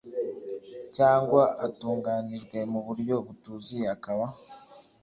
cyangwa 0.95 1.41
atunganijwe 1.65 2.57
mu 2.71 2.79
buryo 2.85 3.15
butuzuye 3.25 3.85
akaba 3.95 4.25